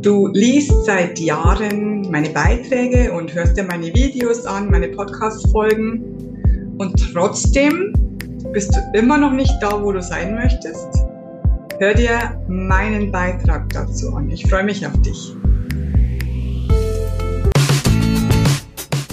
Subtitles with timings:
[0.00, 7.12] Du liest seit Jahren meine Beiträge und hörst dir meine Videos an, meine Podcast-Folgen und
[7.12, 7.92] trotzdem
[8.52, 10.86] bist du immer noch nicht da, wo du sein möchtest.
[11.80, 14.30] Hör dir meinen Beitrag dazu an.
[14.30, 15.34] Ich freue mich auf dich.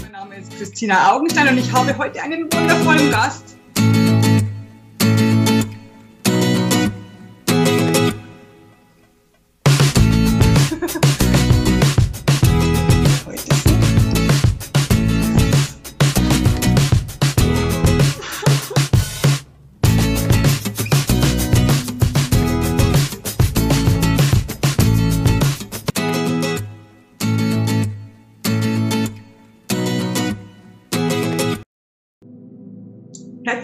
[0.02, 3.45] Mein Name ist Christina Augenstein und ich habe heute einen wundervollen Gast.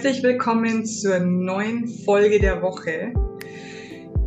[0.02, 3.12] Herzlich willkommen zur neuen Folge der Woche.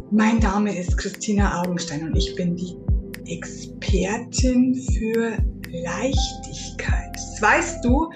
[0.10, 2.78] Mein Name ist Christina Augenstein und ich bin die
[3.26, 5.34] Expertin für
[5.70, 7.12] Leichtigkeit.
[7.14, 8.10] Das weißt du,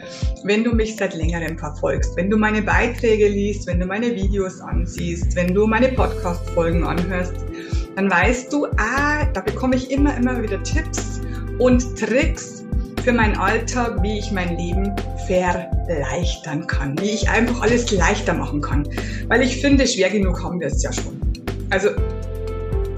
[0.45, 4.61] wenn du mich seit längerem verfolgst, wenn du meine Beiträge liest, wenn du meine Videos
[4.61, 7.35] ansiehst, wenn du meine Podcast-Folgen anhörst,
[7.97, 11.19] dann weißt du, ah, da bekomme ich immer, immer wieder Tipps
[11.57, 12.58] und Tricks
[13.03, 14.93] für meinen Alltag, wie ich mein Leben
[15.27, 18.87] verleichtern kann, wie ich einfach alles leichter machen kann.
[19.27, 21.19] Weil ich finde, schwer genug haben wir es ja schon.
[21.69, 21.89] Also,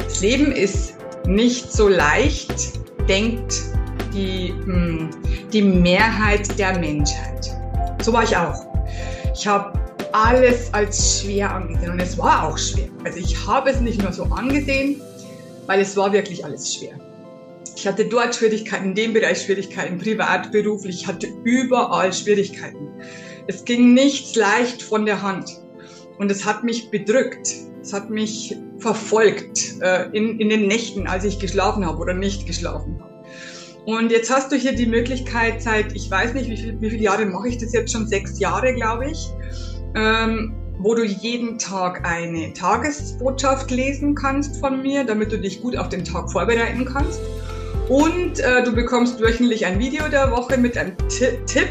[0.04, 0.96] das Leben ist
[1.28, 3.54] nicht so leicht, denkt
[4.14, 5.10] die, hm,
[5.52, 7.52] die Mehrheit der Menschheit.
[8.02, 8.66] So war ich auch.
[9.34, 9.74] Ich habe
[10.14, 12.90] alles als schwer angesehen und es war auch schwer.
[13.06, 15.02] Also ich habe es nicht nur so angesehen,
[15.68, 16.96] weil es war wirklich alles schwer.
[17.82, 22.90] Ich hatte dort Schwierigkeiten, in dem Bereich Schwierigkeiten, privat, beruflich, ich hatte überall Schwierigkeiten.
[23.48, 25.50] Es ging nichts leicht von der Hand
[26.20, 27.48] und es hat mich bedrückt.
[27.82, 32.46] Es hat mich verfolgt äh, in, in den Nächten, als ich geschlafen habe oder nicht
[32.46, 33.24] geschlafen habe.
[33.88, 37.02] Und jetzt hast du hier die Möglichkeit, seit, ich weiß nicht, wie, viel, wie viele
[37.02, 39.28] Jahre mache ich das jetzt schon, sechs Jahre, glaube ich,
[39.96, 45.76] ähm, wo du jeden Tag eine Tagesbotschaft lesen kannst von mir, damit du dich gut
[45.76, 47.20] auf den Tag vorbereiten kannst.
[47.92, 51.68] Und äh, du bekommst wöchentlich ein Video der Woche mit einem T Tipp,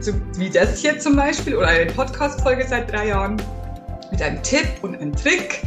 [0.00, 3.40] so wie das hier zum Beispiel, oder eine Podcast-Folge seit drei Jahren,
[4.10, 5.62] mit einem Tipp und einem Trick,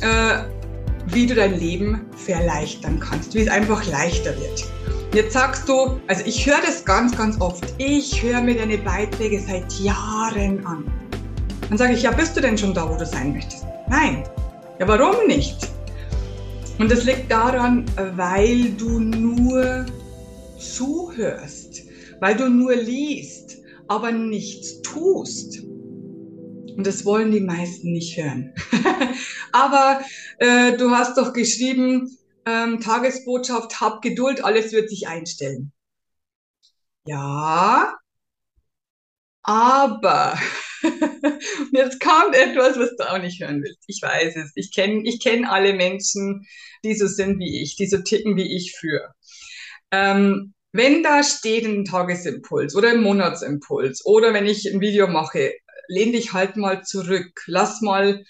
[0.00, 0.38] äh,
[1.08, 4.64] wie du dein Leben verleichtern kannst, wie es einfach leichter wird.
[5.12, 7.74] Jetzt sagst du, also ich höre das ganz, ganz oft.
[7.76, 10.90] Ich höre mir deine Beiträge seit Jahren an.
[11.68, 13.66] Dann sage ich, ja, bist du denn schon da, wo du sein möchtest?
[13.86, 14.24] Nein.
[14.78, 15.73] Ja, warum nicht?
[16.78, 17.86] Und das liegt daran,
[18.16, 19.86] weil du nur
[20.58, 21.82] zuhörst,
[22.20, 25.62] weil du nur liest, aber nichts tust.
[25.62, 28.52] Und das wollen die meisten nicht hören.
[29.52, 30.00] aber
[30.38, 32.10] äh, du hast doch geschrieben,
[32.44, 35.72] ähm, Tagesbotschaft, hab Geduld, alles wird sich einstellen.
[37.06, 37.96] Ja,
[39.42, 40.36] aber
[41.72, 43.84] jetzt kommt etwas, was du auch nicht hören willst.
[43.86, 44.52] Ich weiß es.
[44.54, 46.46] Ich kenne ich kenn alle Menschen,
[46.84, 49.12] die so sind wie ich, die so ticken wie ich für.
[49.90, 55.52] Ähm, wenn da steht ein Tagesimpuls oder ein Monatsimpuls oder wenn ich ein Video mache,
[55.88, 58.24] lehn dich halt mal zurück, lass mal,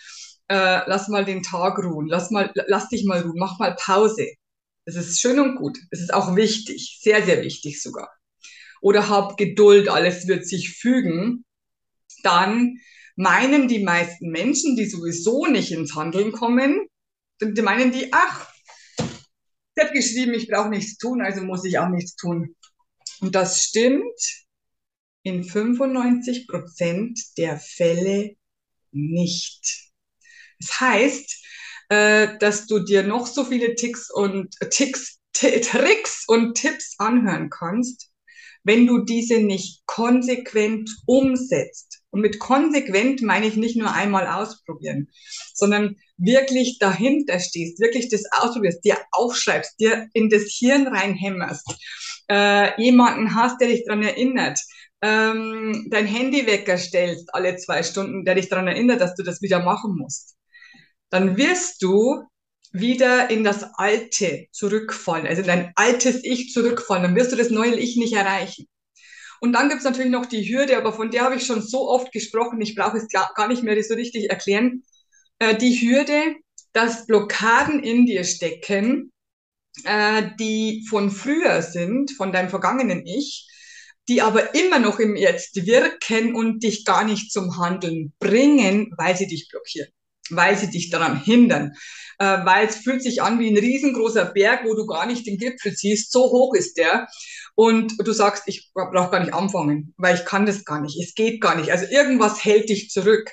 [0.49, 4.29] äh, lass mal den Tag ruhen, lass mal, lass dich mal ruhen, mach mal Pause.
[4.87, 5.79] Das ist schön und gut.
[5.91, 8.11] Es ist auch wichtig, sehr, sehr wichtig sogar
[8.85, 11.47] oder hab Geduld, alles wird sich fügen,
[12.25, 12.79] dann
[13.17, 16.87] meinen die meisten Menschen, die sowieso nicht ins Handeln kommen,
[17.41, 18.49] die meinen die, ach,
[18.97, 22.55] sie hat geschrieben, ich brauche nichts tun, also muss ich auch nichts tun.
[23.21, 24.21] Und das stimmt
[25.23, 28.37] in 95 Prozent der Fälle
[28.93, 29.91] nicht.
[30.61, 31.45] Das heißt,
[31.89, 38.14] äh, dass du dir noch so viele Ticks und Ticks, Tricks und Tipps anhören kannst
[38.65, 42.03] wenn du diese nicht konsequent umsetzt.
[42.11, 45.09] Und mit konsequent meine ich nicht nur einmal ausprobieren,
[45.53, 51.67] sondern wirklich dahinter stehst, wirklich das ausprobierst, dir aufschreibst, dir in das Hirn reinhämmerst,
[52.31, 54.59] äh, jemanden hast, der dich dran erinnert,
[55.03, 59.63] ähm, dein Handywecker stellst alle zwei Stunden, der dich dran erinnert, dass du das wieder
[59.63, 60.37] machen musst.
[61.11, 62.23] Dann wirst du
[62.75, 67.51] wieder in das Alte zurückfallen, also in dein altes Ich zurückfallen, dann wirst du das
[67.51, 68.67] neue Ich nicht erreichen.
[69.41, 72.11] Und dann gibt's natürlich noch die Hürde, aber von der habe ich schon so oft
[72.13, 74.83] gesprochen, ich brauche es gar nicht mehr so richtig erklären.
[75.39, 76.35] Äh, die Hürde,
[76.73, 79.13] dass Blockaden in dir stecken,
[79.85, 83.49] äh, die von früher sind, von deinem vergangenen Ich,
[84.09, 89.17] die aber immer noch im Jetzt wirken und dich gar nicht zum Handeln bringen, weil
[89.17, 89.93] sie dich blockieren
[90.31, 91.73] weil sie dich daran hindern,
[92.19, 95.39] äh, weil es fühlt sich an wie ein riesengroßer Berg, wo du gar nicht den
[95.39, 96.13] Gipfel siehst.
[96.13, 97.07] So hoch ist der.
[97.55, 101.01] Und du sagst, ich brauche gar nicht anfangen, weil ich kann das gar nicht.
[101.01, 101.71] Es geht gar nicht.
[101.71, 103.31] Also irgendwas hält dich zurück.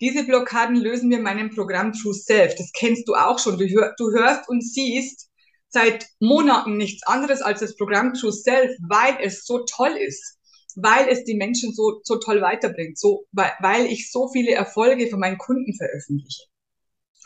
[0.00, 2.54] Diese Blockaden lösen wir in meinem Programm True Self.
[2.56, 3.58] Das kennst du auch schon.
[3.58, 5.28] Du, hör, du hörst und siehst
[5.68, 10.38] seit Monaten nichts anderes als das Programm True Self, weil es so toll ist
[10.76, 15.08] weil es die Menschen so, so toll weiterbringt, so, weil, weil ich so viele Erfolge
[15.08, 16.44] von meinen Kunden veröffentliche.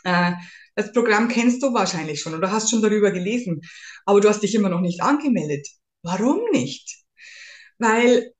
[0.03, 0.33] Äh,
[0.75, 3.61] das Programm kennst du wahrscheinlich schon oder hast schon darüber gelesen,
[4.05, 5.67] aber du hast dich immer noch nicht angemeldet.
[6.03, 7.03] Warum nicht?
[7.79, 8.31] Weil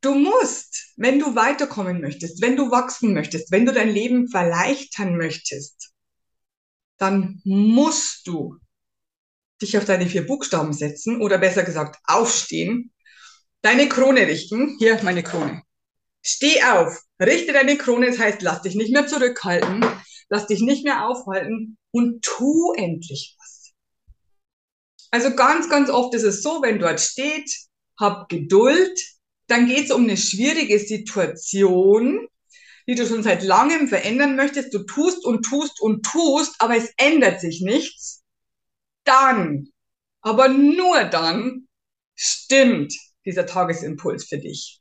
[0.00, 5.16] du musst, wenn du weiterkommen möchtest, wenn du wachsen möchtest, wenn du dein Leben verleichtern
[5.16, 5.92] möchtest,
[6.96, 8.56] dann musst du
[9.60, 12.92] dich auf deine vier Buchstaben setzen oder besser gesagt aufstehen
[13.62, 14.76] deine Krone richten.
[14.78, 15.62] Hier, meine Krone.
[16.22, 19.84] Steh auf, richte deine Krone, das heißt, lass dich nicht mehr zurückhalten,
[20.28, 23.72] lass dich nicht mehr aufhalten und tu endlich was.
[25.10, 27.50] Also ganz, ganz oft ist es so, wenn dort steht,
[27.98, 29.00] hab Geduld,
[29.46, 32.28] dann geht es um eine schwierige Situation,
[32.86, 34.74] die du schon seit langem verändern möchtest.
[34.74, 38.22] Du tust und tust und tust, aber es ändert sich nichts.
[39.04, 39.70] Dann,
[40.20, 41.68] aber nur dann,
[42.14, 42.94] stimmt
[43.28, 44.80] dieser Tagesimpuls für dich.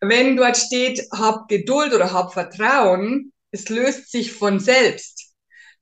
[0.00, 5.34] Wenn dort steht, hab Geduld oder hab Vertrauen, es löst sich von selbst.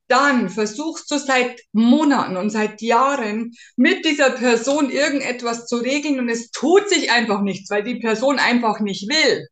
[0.07, 6.29] Dann versuchst du seit Monaten und seit Jahren mit dieser Person irgendetwas zu regeln und
[6.29, 9.47] es tut sich einfach nichts, weil die Person einfach nicht will.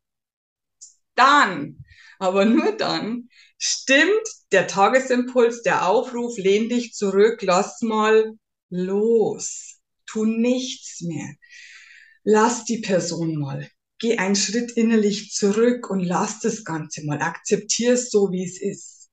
[1.14, 1.84] Dann,
[2.18, 8.32] aber nur dann, stimmt der Tagesimpuls, der Aufruf, lehn dich zurück, lass mal
[8.68, 9.80] los.
[10.06, 11.34] Tu nichts mehr
[12.24, 13.68] lass die Person mal.
[13.98, 17.20] Geh einen Schritt innerlich zurück und lass das Ganze mal.
[17.20, 19.10] Akzeptier es so, wie es ist.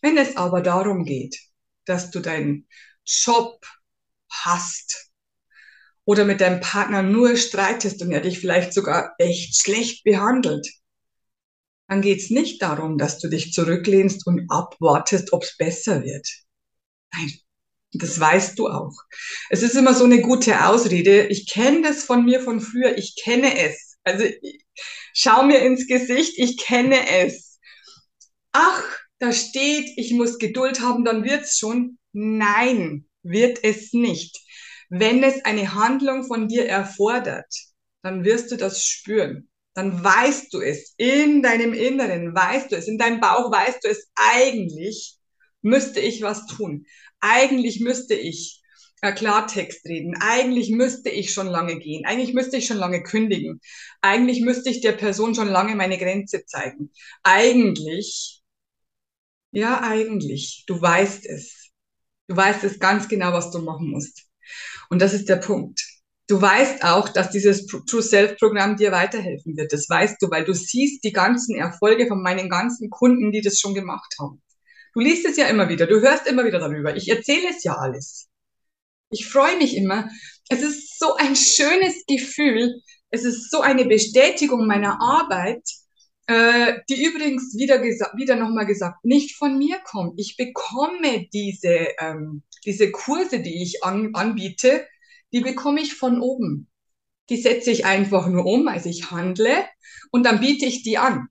[0.00, 1.38] Wenn es aber darum geht,
[1.84, 2.66] dass du deinen
[3.04, 3.64] Job
[4.30, 5.10] hast
[6.04, 10.68] oder mit deinem Partner nur streitest und er dich vielleicht sogar echt schlecht behandelt,
[11.88, 16.26] dann geht es nicht darum, dass du dich zurücklehnst und abwartest, ob es besser wird.
[17.12, 17.32] Nein,
[17.92, 18.94] das weißt du auch.
[19.50, 21.26] Es ist immer so eine gute Ausrede.
[21.26, 22.96] Ich kenne das von mir von früher.
[22.96, 23.98] Ich kenne es.
[24.02, 24.24] Also
[25.12, 26.38] schau mir ins Gesicht.
[26.38, 27.58] Ich kenne es.
[28.52, 28.82] Ach,
[29.18, 31.98] da steht, ich muss Geduld haben, dann wird's schon.
[32.12, 34.38] Nein, wird es nicht.
[34.88, 37.54] Wenn es eine Handlung von dir erfordert,
[38.02, 39.48] dann wirst du das spüren.
[39.74, 40.94] Dann weißt du es.
[40.96, 42.88] In deinem Inneren weißt du es.
[42.88, 44.10] In deinem Bauch weißt du es.
[44.14, 45.16] Eigentlich
[45.62, 46.84] müsste ich was tun
[47.22, 48.60] eigentlich müsste ich
[49.00, 50.14] äh, Klartext reden.
[50.20, 52.04] Eigentlich müsste ich schon lange gehen.
[52.04, 53.60] Eigentlich müsste ich schon lange kündigen.
[54.02, 56.92] Eigentlich müsste ich der Person schon lange meine Grenze zeigen.
[57.22, 58.42] Eigentlich,
[59.52, 61.70] ja, eigentlich, du weißt es.
[62.28, 64.24] Du weißt es ganz genau, was du machen musst.
[64.90, 65.80] Und das ist der Punkt.
[66.28, 69.72] Du weißt auch, dass dieses True Self Programm dir weiterhelfen wird.
[69.72, 73.60] Das weißt du, weil du siehst die ganzen Erfolge von meinen ganzen Kunden, die das
[73.60, 74.42] schon gemacht haben.
[74.94, 76.94] Du liest es ja immer wieder, du hörst immer wieder darüber.
[76.96, 78.28] Ich erzähle es ja alles.
[79.10, 80.08] Ich freue mich immer.
[80.48, 82.80] Es ist so ein schönes Gefühl.
[83.10, 85.62] Es ist so eine Bestätigung meiner Arbeit,
[86.26, 90.18] äh, die übrigens wieder, wieder nochmal gesagt, nicht von mir kommt.
[90.18, 94.86] Ich bekomme diese, ähm, diese Kurse, die ich an, anbiete,
[95.32, 96.68] die bekomme ich von oben.
[97.28, 99.64] Die setze ich einfach nur um, also ich handle
[100.10, 101.28] und dann biete ich die an.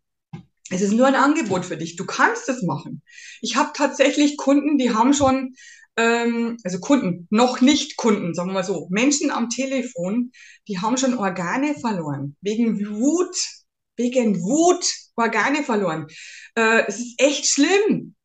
[0.72, 1.98] Es ist nur ein Angebot für dich.
[1.98, 3.04] Du kannst es machen.
[3.42, 5.54] Ich habe tatsächlich Kunden, die haben schon,
[5.98, 10.32] ähm, also Kunden, noch nicht Kunden, sagen wir mal so, Menschen am Telefon,
[10.70, 12.38] die haben schon Organe verloren.
[12.42, 13.36] Wegen Wut,
[13.98, 14.86] wegen Wut
[15.18, 16.08] Organe verloren.
[16.56, 18.16] Äh, es ist echt schlimm.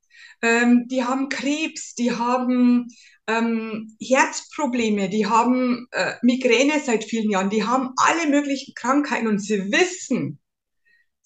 [0.41, 2.87] Ähm, die haben Krebs, die haben
[3.27, 9.41] ähm, Herzprobleme, die haben äh, Migräne seit vielen Jahren, die haben alle möglichen Krankheiten und
[9.41, 10.39] sie wissen,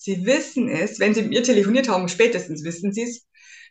[0.03, 3.27] Sie wissen es, wenn Sie mit mir telefoniert haben, spätestens wissen Sie es,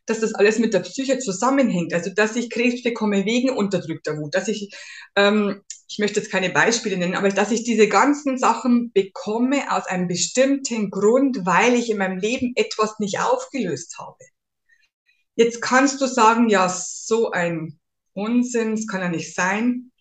[0.05, 1.91] dass das alles mit der Psyche zusammenhängt.
[1.91, 4.69] Also, dass ich Krebs bekomme wegen unterdrückter Wut, dass ich,
[5.15, 9.87] ähm, ich möchte jetzt keine Beispiele nennen, aber dass ich diese ganzen Sachen bekomme aus
[9.87, 14.23] einem bestimmten Grund, weil ich in meinem Leben etwas nicht aufgelöst habe.
[15.33, 17.79] Jetzt kannst du sagen, ja, so ein
[18.13, 19.91] Unsinn, das kann ja nicht sein.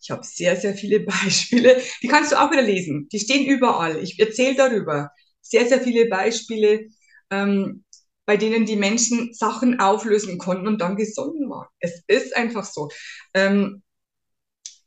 [0.00, 1.82] Ich habe sehr, sehr viele Beispiele.
[2.00, 3.08] Die kannst du auch wieder lesen.
[3.10, 4.00] Die stehen überall.
[4.00, 5.10] Ich erzähle darüber
[5.42, 6.86] sehr, sehr viele Beispiele,
[7.30, 7.84] ähm,
[8.24, 11.68] bei denen die Menschen Sachen auflösen konnten und dann gesonnen waren.
[11.80, 12.88] Es ist einfach so.
[13.34, 13.82] Ähm,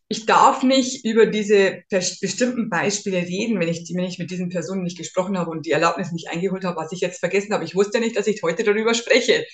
[0.07, 4.83] ich darf nicht über diese bestimmten Beispiele reden, wenn ich, wenn ich mit diesen Personen
[4.83, 7.65] nicht gesprochen habe und die Erlaubnis nicht eingeholt habe, was ich jetzt vergessen habe.
[7.65, 9.45] Ich wusste nicht, dass ich heute darüber spreche.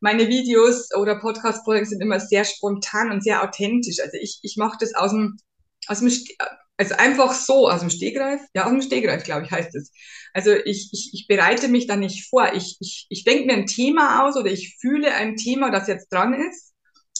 [0.00, 4.00] meine Videos oder Podcast-Folgen sind immer sehr spontan und sehr authentisch.
[4.00, 5.36] Also ich, ich mache das aus dem,
[5.86, 6.08] aus dem,
[6.80, 8.40] also einfach so aus dem Stegreif.
[8.54, 9.92] Ja, aus dem Stegreif, glaube ich, heißt es.
[10.32, 12.54] Also ich, ich, ich bereite mich da nicht vor.
[12.54, 16.08] Ich, ich, ich denke mir ein Thema aus oder ich fühle ein Thema, das jetzt
[16.10, 16.72] dran ist.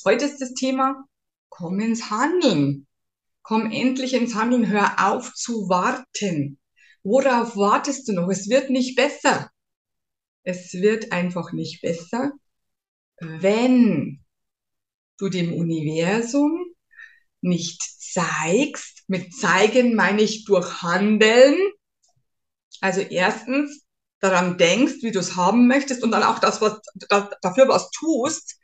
[0.07, 1.05] Heute ist das Thema,
[1.51, 2.87] komm ins Handeln.
[3.43, 4.67] Komm endlich ins Handeln.
[4.69, 6.59] Hör auf zu warten.
[7.03, 8.31] Worauf wartest du noch?
[8.31, 9.51] Es wird nicht besser.
[10.43, 12.33] Es wird einfach nicht besser,
[13.19, 14.25] wenn
[15.19, 16.65] du dem Universum
[17.43, 21.57] nicht zeigst, mit zeigen meine ich durch Handeln,
[22.81, 23.85] also erstens
[24.21, 27.91] daran denkst, wie du es haben möchtest und dann auch das, was da, dafür was
[27.91, 28.57] tust,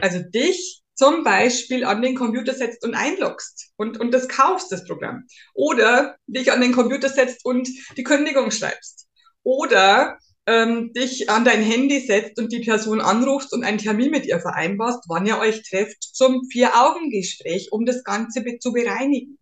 [0.00, 4.84] also dich zum Beispiel an den Computer setzt und einloggst und, und das kaufst, das
[4.84, 5.24] Programm.
[5.54, 7.66] Oder dich an den Computer setzt und
[7.96, 9.06] die Kündigung schreibst.
[9.42, 14.26] Oder ähm, dich an dein Handy setzt und die Person anrufst und einen Termin mit
[14.26, 19.38] ihr vereinbarst, wann ihr euch trefft zum Vier-Augen-Gespräch, um das Ganze zu bereinigen.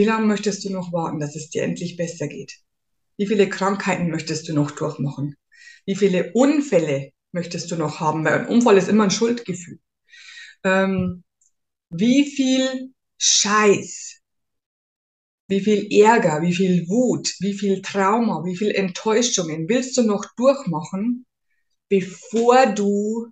[0.00, 2.54] Wie lange möchtest du noch warten, dass es dir endlich besser geht?
[3.18, 5.36] Wie viele Krankheiten möchtest du noch durchmachen?
[5.84, 8.24] Wie viele Unfälle möchtest du noch haben?
[8.24, 9.78] Weil ein Unfall ist immer ein Schuldgefühl.
[10.64, 11.22] Ähm,
[11.90, 14.22] wie viel Scheiß
[15.48, 20.24] wie viel Ärger, wie viel Wut, wie viel Trauma, wie viel Enttäuschungen willst du noch
[20.34, 21.26] durchmachen,
[21.90, 23.26] bevor du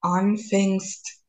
[0.00, 1.22] anfängst,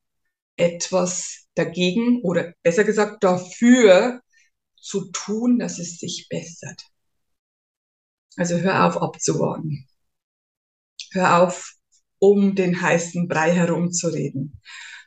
[0.57, 4.21] etwas dagegen oder besser gesagt dafür
[4.81, 6.83] zu tun, dass es sich bessert.
[8.37, 9.87] Also hör auf abzuwarten.
[11.11, 11.73] Hör auf,
[12.19, 14.61] um den heißen Brei herumzureden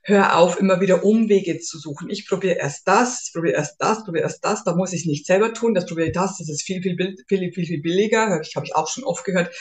[0.04, 2.10] hör auf, immer wieder Umwege zu suchen.
[2.10, 5.54] Ich probiere erst das, probiere erst das, probiere erst das, da muss ich nicht selber
[5.54, 8.54] tun, das probiere ich das, das ist viel, viel, viel, viel, viel billiger, habe ich,
[8.54, 9.54] hab ich auch schon oft gehört.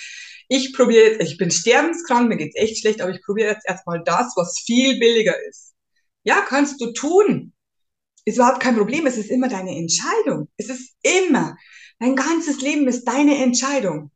[0.50, 4.03] Ich probiere jetzt, ich bin sterbenskrank, mir geht's echt schlecht, aber ich probiere jetzt erstmal
[4.03, 5.74] das, was viel billiger ist.
[6.24, 7.53] Ja, kannst du tun.
[8.25, 10.50] Ist überhaupt kein Problem, es ist immer deine Entscheidung.
[10.58, 11.58] Es ist immer,
[12.00, 14.12] dein ganzes Leben ist deine Entscheidung.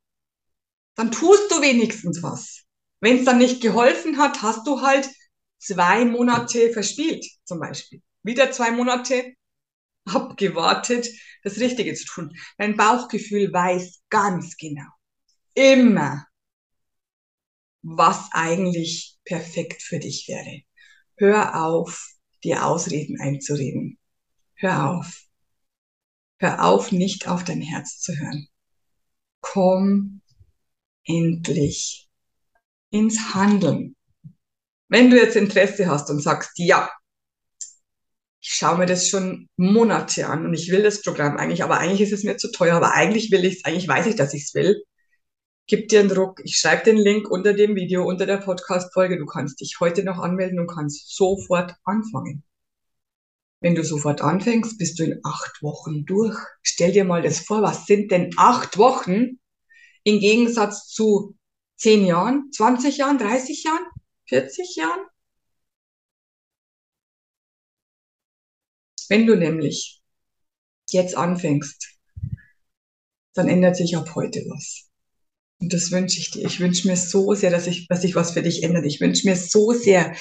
[0.96, 2.64] Dann tust du wenigstens was.
[3.00, 5.10] Wenn es dann nicht geholfen hat, hast du halt
[5.60, 8.02] zwei Monate verspielt, zum Beispiel.
[8.24, 9.34] Wieder zwei Monate
[10.06, 11.08] abgewartet,
[11.44, 12.38] das Richtige zu tun.
[12.58, 14.88] Dein Bauchgefühl weiß ganz genau,
[15.54, 16.26] immer,
[17.82, 20.62] was eigentlich perfekt für dich wäre.
[21.18, 22.10] Hör auf,
[22.44, 23.97] dir Ausreden einzureden.
[24.60, 25.24] Hör auf.
[26.40, 28.48] Hör auf, nicht auf dein Herz zu hören.
[29.42, 30.22] Komm
[31.06, 32.10] endlich
[32.90, 33.96] ins Handeln.
[34.90, 36.90] Wenn du jetzt Interesse hast und sagst, ja,
[38.42, 42.02] ich schaue mir das schon Monate an und ich will das Programm eigentlich, aber eigentlich
[42.02, 44.44] ist es mir zu teuer, aber eigentlich will ich es, eigentlich weiß ich, dass ich
[44.44, 44.82] es will.
[45.68, 46.40] Gib dir einen Druck.
[46.46, 49.18] Ich schreibe den Link unter dem Video, unter der Podcast-Folge.
[49.18, 52.44] Du kannst dich heute noch anmelden und kannst sofort anfangen.
[53.60, 56.38] Wenn du sofort anfängst, bist du in acht Wochen durch.
[56.62, 59.40] Stell dir mal das vor, was sind denn acht Wochen
[60.04, 61.36] im Gegensatz zu
[61.76, 63.86] zehn Jahren, 20 Jahren, 30 Jahren?
[64.28, 65.06] 40 Jahren?
[69.10, 70.02] Wenn du nämlich
[70.92, 71.98] jetzt anfängst,
[73.34, 74.90] dann ändert sich ab heute was.
[75.60, 76.46] Und das wünsche ich dir.
[76.46, 78.86] Ich wünsche mir so sehr, dass sich ich was für dich ändert.
[78.86, 80.16] Ich wünsche mir so sehr,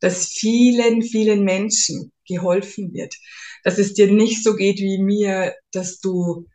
[0.00, 3.14] dass vielen, vielen Menschen geholfen wird.
[3.64, 6.46] Dass es dir nicht so geht wie mir, dass du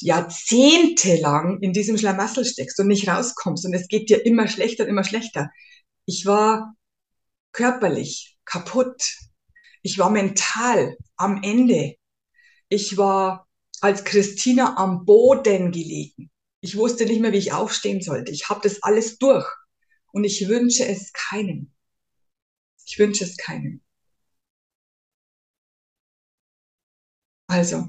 [0.00, 4.90] jahrzehntelang in diesem Schlamassel steckst und nicht rauskommst und es geht dir immer schlechter und
[4.90, 5.50] immer schlechter.
[6.04, 6.74] Ich war
[7.52, 9.02] körperlich kaputt.
[9.82, 11.94] Ich war mental am Ende.
[12.68, 13.46] Ich war
[13.80, 16.30] als Christina am Boden gelegen.
[16.60, 18.32] Ich wusste nicht mehr, wie ich aufstehen sollte.
[18.32, 19.46] Ich habe das alles durch.
[20.12, 21.72] Und ich wünsche es keinem.
[22.86, 23.82] Ich wünsche es keinem.
[27.48, 27.88] Also,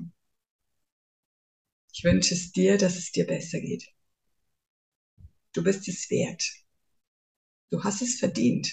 [1.92, 3.84] ich wünsche es dir, dass es dir besser geht.
[5.52, 6.42] Du bist es wert.
[7.70, 8.70] Du hast es verdient.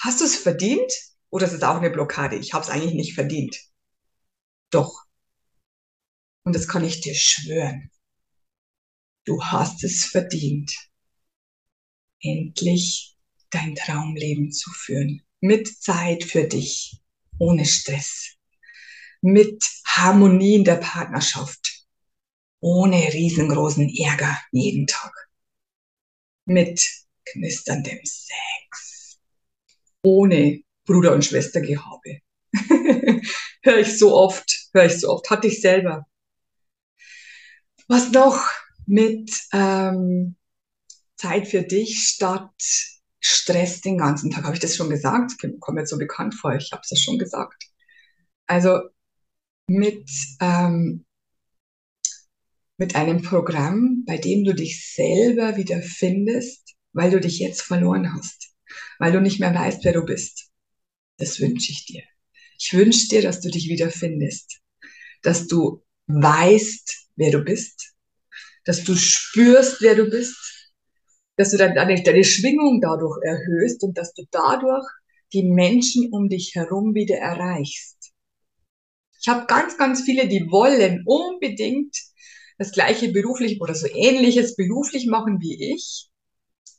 [0.00, 0.92] Hast du es verdient?
[1.30, 2.36] Oder ist es auch eine Blockade?
[2.36, 3.56] Ich habe es eigentlich nicht verdient.
[4.70, 5.04] Doch.
[6.44, 7.90] Und das kann ich dir schwören.
[9.24, 10.72] Du hast es verdient,
[12.20, 13.16] endlich
[13.50, 15.22] dein Traumleben zu führen.
[15.40, 17.00] Mit Zeit für dich,
[17.38, 18.36] ohne Stress.
[19.22, 21.86] Mit Harmonie in der Partnerschaft.
[22.60, 25.12] Ohne riesengroßen Ärger jeden Tag.
[26.44, 26.80] Mit
[27.24, 29.18] knisterndem Sex.
[30.02, 32.20] Ohne Bruder- und Schwestergehabe.
[33.62, 36.06] höre ich so oft, höre ich so oft, hatte ich selber.
[37.88, 38.44] Was noch
[38.86, 40.36] mit ähm,
[41.16, 42.50] Zeit für dich statt
[43.20, 44.44] Stress den ganzen Tag.
[44.44, 45.34] Habe ich das schon gesagt?
[45.60, 46.54] Kommt mir so bekannt vor.
[46.56, 47.64] Ich habe es ja schon gesagt.
[48.46, 48.80] Also
[49.66, 50.08] mit,
[50.40, 51.04] ähm,
[52.76, 58.12] mit einem Programm, bei dem du dich selber wieder findest, weil du dich jetzt verloren
[58.14, 58.54] hast,
[58.98, 60.50] weil du nicht mehr weißt, wer du bist.
[61.18, 62.02] Das wünsche ich dir.
[62.58, 64.60] Ich wünsche dir, dass du dich wieder findest,
[65.22, 67.94] dass du weißt, wer du bist,
[68.64, 70.36] dass du spürst, wer du bist,
[71.36, 74.86] dass du deine, deine Schwingung dadurch erhöhst und dass du dadurch
[75.32, 78.01] die Menschen um dich herum wieder erreichst.
[79.22, 81.96] Ich habe ganz, ganz viele, die wollen unbedingt
[82.58, 86.08] das gleiche beruflich oder so ähnliches beruflich machen wie ich.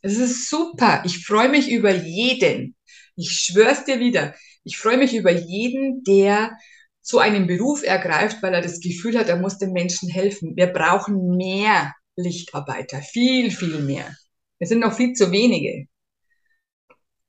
[0.02, 1.02] Es ist super.
[1.06, 2.76] Ich freue mich über jeden.
[3.16, 4.36] Ich schwör's dir wieder.
[4.66, 6.52] Ich freue mich über jeden, der
[7.02, 10.56] so einen Beruf ergreift, weil er das Gefühl hat, er muss den Menschen helfen.
[10.56, 13.02] Wir brauchen mehr Lichtarbeiter.
[13.02, 14.16] Viel, viel mehr.
[14.60, 15.88] Es sind noch viel zu wenige.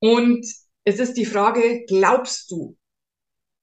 [0.01, 0.45] Und
[0.85, 2.77] es ist die Frage, glaubst du,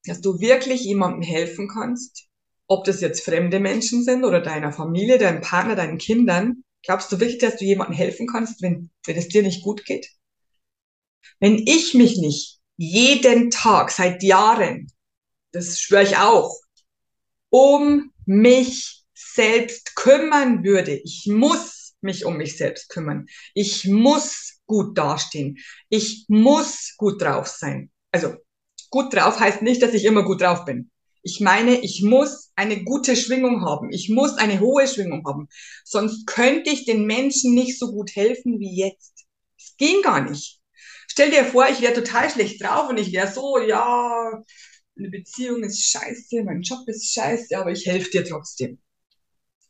[0.04, 2.26] dass du wirklich jemandem helfen kannst?
[2.66, 6.64] Ob das jetzt fremde Menschen sind oder deiner Familie, deinem Partner, deinen Kindern.
[6.82, 10.08] Glaubst du wirklich, dass du jemandem helfen kannst, wenn, wenn es dir nicht gut geht?
[11.38, 14.88] Wenn ich mich nicht jeden Tag seit Jahren,
[15.52, 16.56] das schwöre ich auch,
[17.50, 23.26] um mich selbst kümmern würde, ich muss mich um mich selbst kümmern.
[23.54, 25.58] Ich muss gut dastehen.
[25.88, 27.90] Ich muss gut drauf sein.
[28.10, 28.36] Also
[28.92, 30.90] gut drauf heißt nicht, dass ich immer gut drauf bin.
[31.24, 33.90] Ich meine, ich muss eine gute Schwingung haben.
[33.90, 35.48] Ich muss eine hohe Schwingung haben.
[35.84, 39.24] Sonst könnte ich den Menschen nicht so gut helfen wie jetzt.
[39.58, 40.60] Es ging gar nicht.
[41.08, 44.42] Stell dir vor, ich wäre total schlecht drauf und ich wäre so, ja,
[44.98, 48.78] eine Beziehung ist scheiße, mein Job ist scheiße, aber ich helfe dir trotzdem.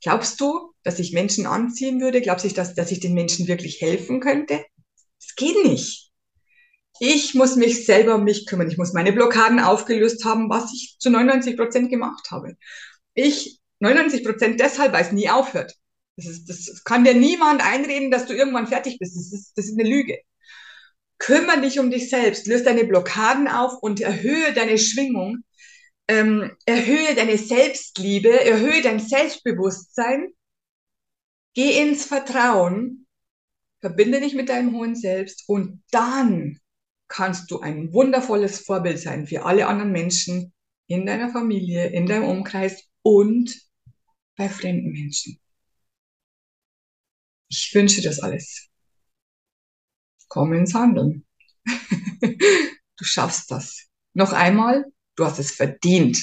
[0.03, 2.21] Glaubst du, dass ich Menschen anziehen würde?
[2.21, 4.65] Glaubst du, dass, dass ich den Menschen wirklich helfen könnte?
[5.21, 6.12] Es geht nicht.
[7.05, 8.71] Ich muss mich selber um mich kümmern.
[8.71, 12.57] Ich muss meine Blockaden aufgelöst haben, was ich zu 99 Prozent gemacht habe.
[13.15, 15.75] Ich 99 Prozent deshalb, weil es nie aufhört.
[16.15, 19.17] Das, ist, das kann dir niemand einreden, dass du irgendwann fertig bist.
[19.17, 20.17] Das ist, das ist eine Lüge.
[21.19, 25.39] Kümmere dich um dich selbst, löse deine Blockaden auf und erhöhe deine Schwingung,
[26.07, 30.29] ähm, erhöhe deine Selbstliebe, erhöhe dein Selbstbewusstsein,
[31.55, 33.09] geh ins Vertrauen,
[33.81, 36.61] verbinde dich mit deinem hohen Selbst und dann
[37.13, 40.53] kannst du ein wundervolles Vorbild sein für alle anderen Menschen
[40.87, 43.55] in deiner Familie, in deinem Umkreis und
[44.37, 45.39] bei fremden Menschen.
[47.49, 48.73] Ich wünsche das alles
[50.33, 51.27] komm ins Handeln.
[52.23, 53.89] du schaffst das.
[54.15, 56.19] Noch einmal, du hast es verdient.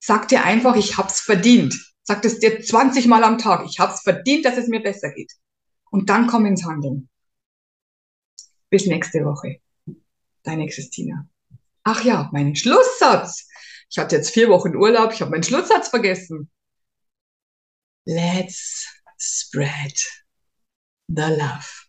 [0.00, 1.94] Sag dir einfach, ich hab's verdient.
[2.02, 3.66] Sag es dir 20 Mal am Tag.
[3.68, 5.32] Ich hab's verdient, dass es mir besser geht.
[5.92, 7.08] Und dann komm ins Handeln.
[8.68, 9.60] Bis nächste Woche.
[10.44, 11.28] Deine Christina.
[11.82, 13.48] Ach ja, mein Schlusssatz.
[13.90, 15.12] Ich hatte jetzt vier Wochen Urlaub.
[15.12, 16.50] Ich habe meinen Schlusssatz vergessen.
[18.06, 18.86] Let's
[19.18, 19.94] spread
[21.08, 21.84] the love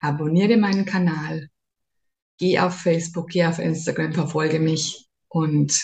[0.00, 1.48] abonniere meinen Kanal,
[2.38, 5.80] geh auf Facebook, geh auf Instagram, verfolge mich und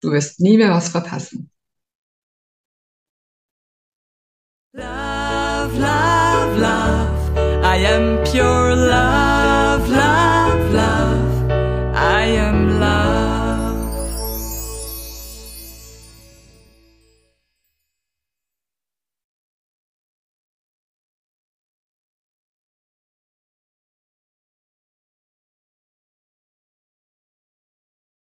[0.00, 1.50] du wirst nie mehr was verpassen.
[4.74, 9.21] Love, love, love, I am pure love.